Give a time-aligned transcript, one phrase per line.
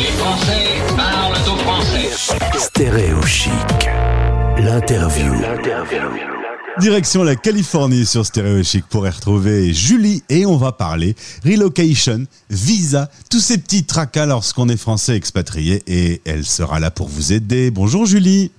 [0.00, 0.66] Les Français
[0.96, 2.08] parlent au français.
[2.58, 3.52] Stéréo Chic.
[4.56, 5.30] L'interview.
[6.78, 12.24] Direction la Californie sur Stéréo Chic pour y retrouver Julie et on va parler relocation,
[12.48, 17.34] visa, tous ces petits tracas lorsqu'on est français expatrié et elle sera là pour vous
[17.34, 17.70] aider.
[17.70, 18.52] Bonjour Julie.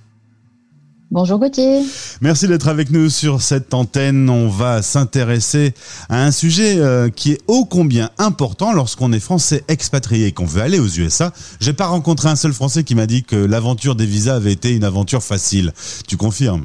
[1.12, 1.82] Bonjour Gauthier.
[2.22, 4.30] Merci d'être avec nous sur cette antenne.
[4.30, 5.74] On va s'intéresser
[6.08, 10.46] à un sujet euh, qui est ô combien important lorsqu'on est français expatrié et qu'on
[10.46, 11.30] veut aller aux USA.
[11.60, 14.74] J'ai pas rencontré un seul français qui m'a dit que l'aventure des visas avait été
[14.74, 15.74] une aventure facile.
[16.08, 16.64] Tu confirmes?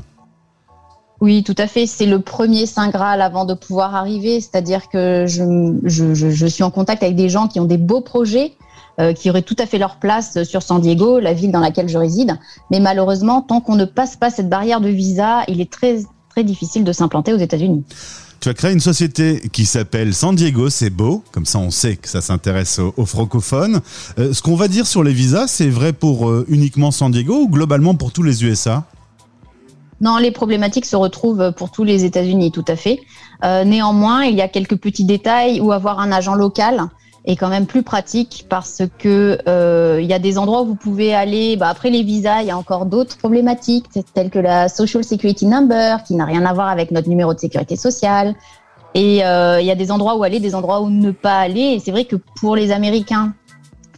[1.20, 1.86] Oui, tout à fait.
[1.86, 4.40] C'est le premier Saint Graal avant de pouvoir arriver.
[4.40, 5.44] C'est-à-dire que je,
[5.84, 8.54] je, je, je suis en contact avec des gens qui ont des beaux projets,
[9.00, 11.88] euh, qui auraient tout à fait leur place sur San Diego, la ville dans laquelle
[11.88, 12.38] je réside.
[12.72, 16.44] Mais malheureusement, tant qu'on ne passe pas cette barrière de visa, il est très, très
[16.44, 17.84] difficile de s'implanter aux États-Unis.
[18.40, 21.96] Tu as créé une société qui s'appelle San Diego, c'est beau, comme ça on sait
[21.96, 23.82] que ça s'intéresse aux, aux francophones.
[24.20, 27.36] Euh, ce qu'on va dire sur les visas, c'est vrai pour euh, uniquement San Diego
[27.36, 28.84] ou globalement pour tous les USA
[30.02, 33.00] Non, les problématiques se retrouvent pour tous les États-Unis, tout à fait.
[33.44, 36.90] Euh, néanmoins, il y a quelques petits détails où avoir un agent local
[37.28, 40.76] est quand même plus pratique parce que euh, il y a des endroits où vous
[40.76, 41.58] pouvez aller.
[41.58, 45.46] Bah, après les visas, il y a encore d'autres problématiques telles que la Social Security
[45.46, 48.34] Number qui n'a rien à voir avec notre numéro de sécurité sociale.
[48.96, 51.74] Et euh, il y a des endroits où aller, des endroits où ne pas aller.
[51.76, 53.34] Et c'est vrai que pour les Américains,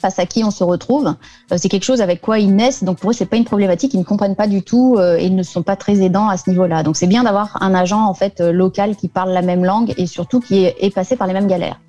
[0.01, 1.13] face à qui on se retrouve,
[1.51, 2.83] euh, c'est quelque chose avec quoi ils naissent.
[2.83, 3.93] Donc pour eux, c'est pas une problématique.
[3.93, 6.49] Ils ne comprennent pas du tout et ils ne sont pas très aidants à ce
[6.49, 6.81] niveau-là.
[6.81, 10.07] Donc c'est bien d'avoir un agent en fait local qui parle la même langue et
[10.07, 11.79] surtout qui est passé par les mêmes galères.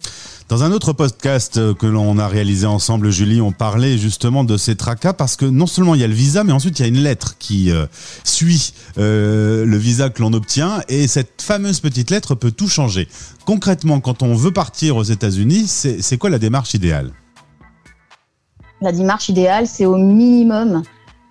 [0.50, 4.56] Dans un autre podcast euh, que l'on a réalisé ensemble, Julie, on parlait justement de
[4.56, 6.84] ces tracas parce que non seulement il y a le visa, mais ensuite il y
[6.86, 7.86] a une lettre qui euh,
[8.24, 13.06] suit euh, le visa que l'on obtient et cette fameuse petite lettre peut tout changer.
[13.44, 17.12] Concrètement, quand on veut partir aux États-Unis, c'est quoi la démarche idéale?
[18.80, 20.82] La démarche idéale, c'est au minimum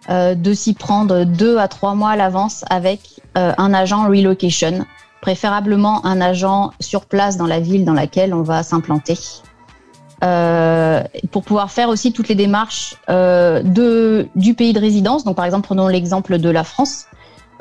[0.09, 4.85] de s'y prendre deux à trois mois à l'avance avec un agent relocation,
[5.21, 9.17] préférablement un agent sur place dans la ville dans laquelle on va s'implanter.
[10.21, 15.23] Euh, pour pouvoir faire aussi toutes les démarches euh, de, du pays de résidence.
[15.23, 17.05] Donc, par exemple, prenons l'exemple de la France.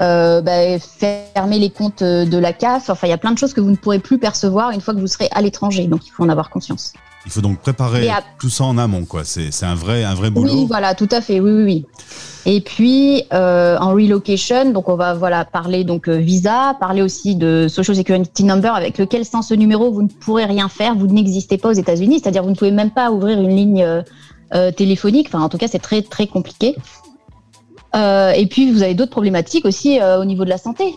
[0.01, 2.91] Euh, bah, fermer les comptes de la CAF.
[2.91, 4.95] Enfin, il y a plein de choses que vous ne pourrez plus percevoir une fois
[4.95, 5.87] que vous serez à l'étranger.
[5.87, 6.93] Donc, il faut en avoir conscience.
[7.29, 9.23] Il faut donc préparer à- tout ça en amont, quoi.
[9.23, 10.51] C'est c'est un vrai, un vrai boulot.
[10.51, 11.41] Oui, voilà, tout à fait.
[11.41, 11.87] Oui, oui, oui.
[12.47, 17.37] Et puis euh, en relocation, donc on va voilà parler donc euh, visa, parler aussi
[17.37, 21.07] de social security number avec lequel sans ce numéro vous ne pourrez rien faire, vous
[21.07, 24.03] n'existez pas aux États-Unis, c'est-à-dire vous ne pouvez même pas ouvrir une ligne
[24.55, 25.27] euh, téléphonique.
[25.29, 26.77] Enfin, en tout cas, c'est très très compliqué.
[27.95, 30.95] Euh, et puis vous avez d'autres problématiques aussi au niveau de la santé.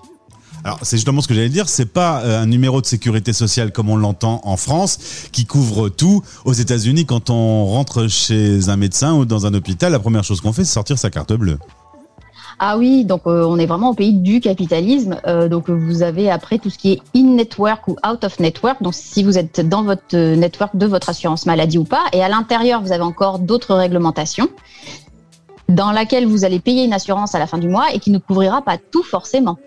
[0.63, 1.67] Alors, c'est justement ce que j'allais dire.
[1.67, 4.99] C'est pas euh, un numéro de sécurité sociale comme on l'entend en France,
[5.31, 6.23] qui couvre tout.
[6.45, 10.41] Aux États-Unis, quand on rentre chez un médecin ou dans un hôpital, la première chose
[10.41, 11.57] qu'on fait, c'est sortir sa carte bleue.
[12.63, 15.19] Ah oui, donc euh, on est vraiment au pays du capitalisme.
[15.25, 18.83] Euh, donc vous avez après tout ce qui est in network ou out of network.
[18.83, 22.29] Donc si vous êtes dans votre network de votre assurance maladie ou pas, et à
[22.29, 24.47] l'intérieur vous avez encore d'autres réglementations
[25.75, 28.17] dans laquelle vous allez payer une assurance à la fin du mois et qui ne
[28.17, 29.57] couvrira pas tout forcément.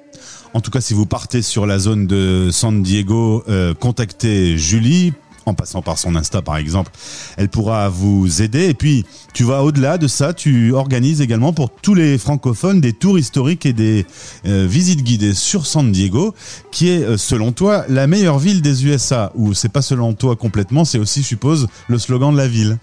[0.52, 5.12] En tout cas, si vous partez sur la zone de San Diego, euh, contactez Julie.
[5.46, 6.90] En passant par son Insta, par exemple,
[7.36, 8.70] elle pourra vous aider.
[8.70, 9.04] Et puis,
[9.34, 13.66] tu vas au-delà de ça, tu organises également pour tous les francophones des tours historiques
[13.66, 14.06] et des
[14.46, 16.34] euh, visites guidées sur San Diego,
[16.72, 19.32] qui est, euh, selon toi, la meilleure ville des USA.
[19.34, 22.78] Ou c'est pas selon toi complètement, c'est aussi, je suppose, le slogan de la ville.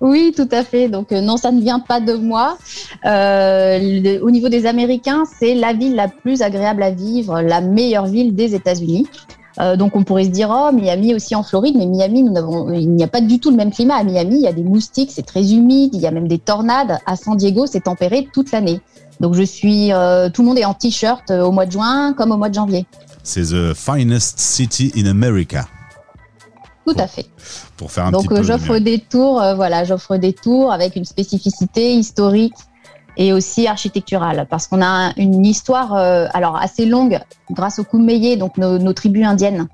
[0.00, 0.88] Oui, tout à fait.
[0.88, 2.58] Donc euh, non, ça ne vient pas de moi.
[3.04, 8.06] Euh, au niveau des Américains, c'est la ville la plus agréable à vivre, la meilleure
[8.06, 9.06] ville des États-Unis.
[9.60, 12.90] Euh, donc on pourrait se dire oh Miami aussi en Floride, mais Miami nous il
[12.90, 14.36] n'y a pas du tout le même climat à Miami.
[14.36, 16.98] Il y a des moustiques, c'est très humide, il y a même des tornades.
[17.06, 18.80] À San Diego, c'est tempéré toute l'année.
[19.20, 19.90] Donc je suis
[20.34, 22.84] tout le monde est en t-shirt au mois de juin comme au mois de janvier.
[23.22, 25.66] C'est the finest city in America.
[26.86, 27.26] Tout à fait.
[27.76, 30.96] Pour faire un Donc euh, j'offre de- des tours, euh, voilà, j'offre des tours avec
[30.96, 32.54] une spécificité historique
[33.16, 37.20] et aussi architecturale, parce qu'on a un- une histoire euh, alors assez longue
[37.50, 39.66] grâce aux Kumeyaay, donc nos, nos tribus indiennes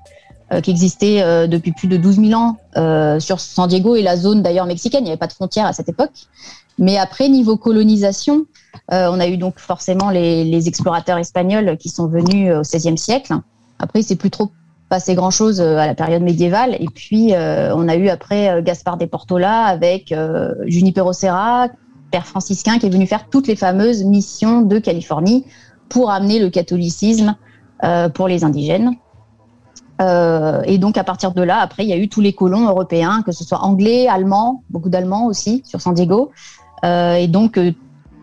[0.53, 2.57] euh, qui existaient depuis plus de 12 000 ans
[3.19, 5.01] sur San Diego et la zone d'ailleurs mexicaine.
[5.01, 6.11] Il n'y avait pas de frontières à cette époque.
[6.77, 8.45] Mais après, niveau colonisation,
[8.89, 13.33] on a eu donc forcément les, les explorateurs espagnols qui sont venus au XVIe siècle.
[13.79, 14.51] Après, c'est plus trop
[14.91, 16.75] passé grand-chose euh, à la période médiévale.
[16.77, 21.69] Et puis, euh, on a eu après euh, Gaspard de Portola avec euh, Junipero Serra,
[22.11, 25.45] père franciscain, qui est venu faire toutes les fameuses missions de Californie
[25.87, 27.35] pour amener le catholicisme
[28.13, 28.91] pour les indigènes.
[29.99, 33.23] Et donc à partir de là, après, il y a eu tous les colons européens,
[33.25, 36.31] que ce soit anglais, allemands, beaucoup d'allemands aussi sur San Diego.
[36.83, 37.57] Et donc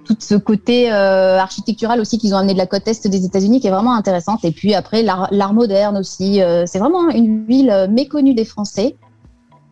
[0.08, 3.60] tout ce côté euh, architectural aussi qu'ils ont amené de la côte est des États-Unis
[3.60, 4.44] qui est vraiment intéressante.
[4.44, 6.40] Et puis après l'art moderne aussi.
[6.40, 8.96] Euh, c'est vraiment une ville euh, méconnue des Français.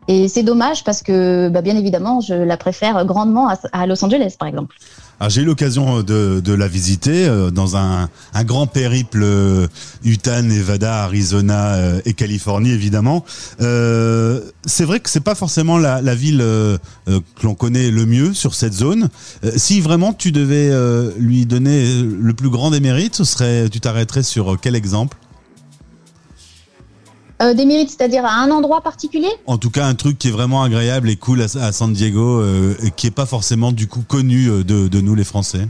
[0.08, 4.36] Et c'est dommage parce que, bah, bien évidemment, je la préfère grandement à, Los Angeles,
[4.38, 4.76] par exemple.
[5.18, 9.66] Alors, j'ai eu l'occasion de, de la visiter euh, dans un, un grand périple euh,
[10.04, 13.24] Utah, Nevada, Arizona euh, et Californie évidemment.
[13.62, 16.76] Euh, c'est vrai que c'est pas forcément la, la ville euh,
[17.08, 19.08] euh, que l'on connaît le mieux sur cette zone.
[19.44, 23.70] Euh, si vraiment tu devais euh, lui donner le plus grand des mérites, ce serait,
[23.70, 25.16] tu t'arrêterais sur quel exemple?
[27.42, 30.30] Euh, des mérites, c'est-à-dire à un endroit particulier En tout cas, un truc qui est
[30.30, 33.88] vraiment agréable et cool à, à San Diego, euh, et qui est pas forcément du
[33.88, 35.68] coup connu euh, de, de nous les Français.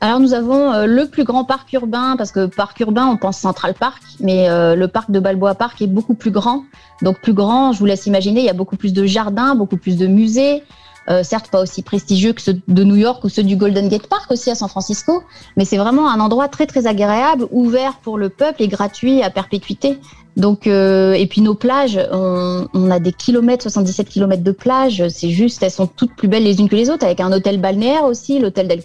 [0.00, 3.72] Alors nous avons le plus grand parc urbain, parce que parc urbain, on pense Central
[3.72, 6.64] Park, mais le parc de Balboa Park est beaucoup plus grand.
[7.00, 9.78] Donc plus grand, je vous laisse imaginer, il y a beaucoup plus de jardins, beaucoup
[9.78, 10.62] plus de musées.
[11.10, 14.06] Euh, certes pas aussi prestigieux que ceux de New York ou ceux du Golden Gate
[14.06, 15.22] Park aussi à San Francisco,
[15.56, 19.28] mais c'est vraiment un endroit très très agréable, ouvert pour le peuple et gratuit à
[19.28, 19.98] perpétuité.
[20.36, 25.06] Donc euh, et puis nos plages, on, on a des kilomètres, 77 kilomètres de plages,
[25.08, 27.60] c'est juste, elles sont toutes plus belles les unes que les autres, avec un hôtel
[27.60, 28.82] balnéaire aussi, l'hôtel del,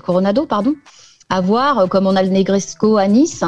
[0.00, 0.74] Coronado, pardon,
[1.28, 3.44] à voir, euh, comme on a le Negresco à Nice.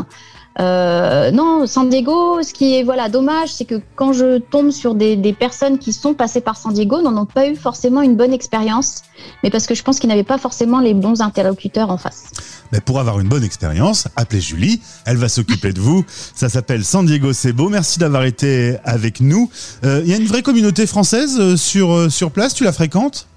[0.61, 4.95] Euh, non, San Diego, ce qui est voilà dommage, c'est que quand je tombe sur
[4.95, 8.33] des, personnes qui sont passées par San Diego, n'en ont pas eu forcément une bonne
[8.33, 9.03] expérience,
[9.43, 12.25] mais parce que je pense qu'ils n'avaient pas forcément les bons interlocuteurs en face.
[12.73, 16.05] Mais pour avoir une bonne expérience, appelez Julie, elle va s'occuper de vous.
[16.35, 17.69] Ça s'appelle San Diego C'est Beau.
[17.69, 19.51] Merci d'avoir été avec nous.
[19.85, 22.73] Euh, Il y a une vraie communauté française euh, sur, euh, sur place, tu la
[22.73, 23.29] fréquentes?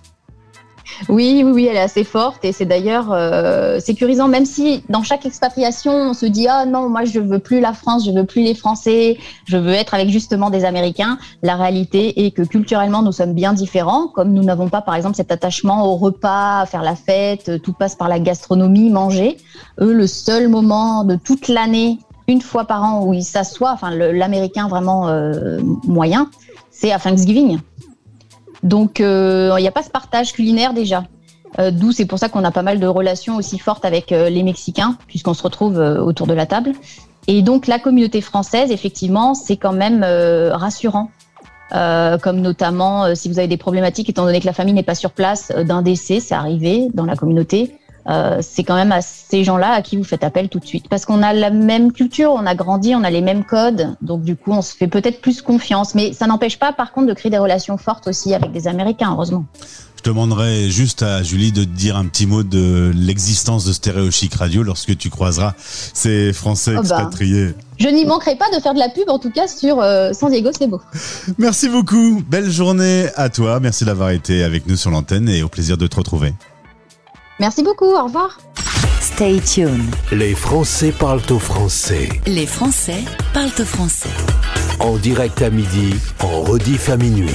[1.09, 5.03] Oui, oui, oui, elle est assez forte et c'est d'ailleurs euh, sécurisant, même si dans
[5.03, 8.25] chaque expatriation, on se dit ah non, moi je veux plus la France, je veux
[8.25, 11.18] plus les Français, je veux être avec justement des Américains.
[11.42, 15.15] La réalité est que culturellement, nous sommes bien différents, comme nous n'avons pas par exemple
[15.15, 19.38] cet attachement au repas, à faire la fête, tout passe par la gastronomie, manger.
[19.80, 23.92] Eux, le seul moment de toute l'année, une fois par an, où ils s'assoient, enfin
[23.92, 26.30] l'Américain vraiment euh, moyen,
[26.69, 27.59] c'est à Thanksgiving.
[28.63, 31.03] Donc, euh, il n'y a pas ce partage culinaire déjà.
[31.59, 34.29] Euh, D'où c'est pour ça qu'on a pas mal de relations aussi fortes avec euh,
[34.29, 36.73] les Mexicains, puisqu'on se retrouve autour de la table.
[37.27, 41.11] Et donc, la communauté française, effectivement, c'est quand même rassurant.
[41.71, 45.11] Comme notamment si vous avez des problématiques, étant donné que la famille n'est pas sur
[45.11, 47.77] place, d'un décès, c'est arrivé dans la communauté.
[48.07, 50.88] Euh, c'est quand même à ces gens-là à qui vous faites appel tout de suite.
[50.89, 54.24] Parce qu'on a la même culture, on a grandi, on a les mêmes codes, donc
[54.24, 55.95] du coup on se fait peut-être plus confiance.
[55.95, 59.12] Mais ça n'empêche pas par contre de créer des relations fortes aussi avec des Américains,
[59.12, 59.45] heureusement.
[60.03, 64.09] Je demanderai juste à Julie de te dire un petit mot de l'existence de Stéréo
[64.09, 66.95] Chic Radio lorsque tu croiseras ces Français Oh bah.
[67.01, 67.53] expatriés.
[67.77, 70.31] Je n'y manquerai pas de faire de la pub, en tout cas sur euh, San
[70.31, 70.81] Diego, c'est beau.
[71.38, 72.24] Merci beaucoup.
[72.27, 73.59] Belle journée à toi.
[73.59, 76.33] Merci d'avoir été avec nous sur l'antenne et au plaisir de te retrouver.
[77.39, 78.37] Merci beaucoup, au revoir.
[78.99, 79.95] Stay tuned.
[80.11, 82.09] Les Français parlent au français.
[82.27, 84.09] Les Français parlent au français.
[84.79, 87.29] En direct à midi, en rediff à minuit.